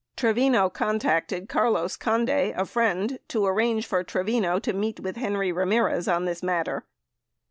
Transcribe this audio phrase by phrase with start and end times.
[0.17, 6.07] Trevino contacted Carlos Conde, a friend, to arrange for Trevino to meet with Henry Ramirez
[6.07, 6.85] on this matter.